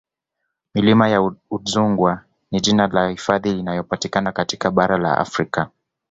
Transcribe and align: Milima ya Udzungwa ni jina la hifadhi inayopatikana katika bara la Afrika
Milima 0.75 1.09
ya 1.09 1.21
Udzungwa 1.51 2.25
ni 2.51 2.59
jina 2.59 2.87
la 2.87 3.09
hifadhi 3.09 3.59
inayopatikana 3.59 4.31
katika 4.31 4.71
bara 4.71 4.97
la 4.97 5.17
Afrika 5.17 5.69